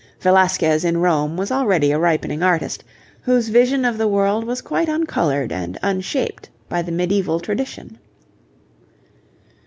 Velasquez 0.19 0.83
in 0.83 0.97
Rome 0.97 1.37
was 1.37 1.51
already 1.51 1.91
a 1.91 1.99
ripening 1.99 2.41
artist, 2.41 2.83
whose 3.21 3.49
vision 3.49 3.85
of 3.85 3.99
the 3.99 4.07
world 4.07 4.45
was 4.45 4.59
quite 4.59 4.89
uncoloured 4.89 5.51
and 5.51 5.77
unshaped 5.83 6.49
by 6.67 6.81
the 6.81 6.91
medieval 6.91 7.39
tradition. 7.39 7.99